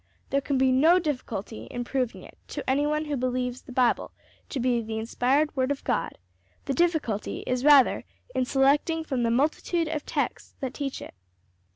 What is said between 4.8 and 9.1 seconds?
the inspired word of God; the difficulty is rather in selecting